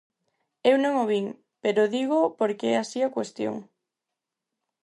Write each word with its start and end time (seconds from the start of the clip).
Eu 0.69 0.75
non 0.83 0.93
o 1.03 1.05
vin, 1.13 1.25
pero 1.63 1.91
dígoo 1.95 2.25
porque 2.39 2.65
é 2.73 2.75
así 2.79 2.99
a 3.03 3.13
cuestión. 3.15 3.55